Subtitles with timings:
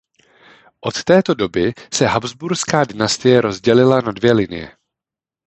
[0.81, 4.77] Od této doby se Habsburská dynastie rozdělila na dvě linie.